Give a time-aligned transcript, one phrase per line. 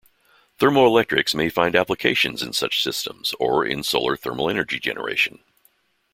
[0.59, 5.43] Thermoelectrics may find applications in such systems or in solar thermal energy generation.